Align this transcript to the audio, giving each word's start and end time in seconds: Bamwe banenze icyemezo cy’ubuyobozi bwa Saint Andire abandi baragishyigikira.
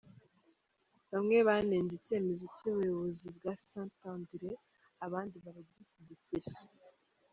Bamwe 1.11 1.37
banenze 1.47 1.93
icyemezo 1.99 2.45
cy’ubuyobozi 2.55 3.27
bwa 3.37 3.53
Saint 3.67 3.95
Andire 4.11 4.51
abandi 5.05 5.35
baragishyigikira. 5.43 6.51